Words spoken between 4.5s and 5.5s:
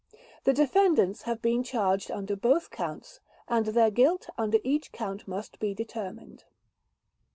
each Count